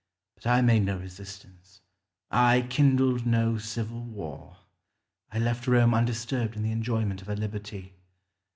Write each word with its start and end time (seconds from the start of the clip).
But 0.33 0.47
I 0.47 0.63
made 0.63 0.83
no 0.83 0.97
resistance; 0.97 1.81
I 2.31 2.65
kindled 2.71 3.27
no 3.27 3.59
civil 3.59 4.03
war; 4.03 4.57
I 5.31 5.37
left 5.37 5.67
Rome 5.67 5.93
undisturbed 5.93 6.55
in 6.55 6.63
the 6.63 6.71
enjoyment 6.71 7.21
of 7.21 7.27
her 7.27 7.35
liberty. 7.35 7.93